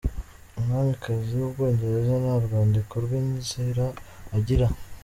[0.57, 3.85] Umwamikazi w’u Bwongereza nta rwandiko rw’inzira
[4.37, 4.67] agira